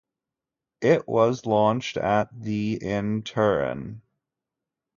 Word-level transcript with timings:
It 0.81 1.07
was 1.07 1.45
launched 1.45 1.95
at 1.95 2.29
the 2.33 2.79
in 2.83 3.21
Turin. 3.21 4.01